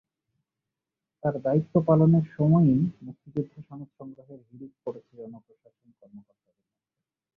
তাঁর 1.23 1.35
দায়িত্ব 1.45 1.73
পালনের 1.87 2.25
সময়েই 2.35 2.75
মুক্তিযোদ্ধা 3.01 3.59
সনদ 3.67 3.89
সংগ্রহের 3.97 4.39
হিড়িক 4.47 4.73
পড়েছে 4.83 5.11
জনপ্রশাসনের 5.19 5.95
কর্মকর্তাদের 5.99 6.55
মধ্যে। 6.57 6.87